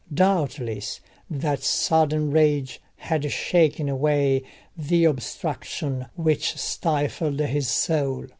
[0.11, 0.99] Doubtless
[1.29, 4.41] that sudden rage had shaken away
[4.75, 8.25] the obstruction which stifled his soul.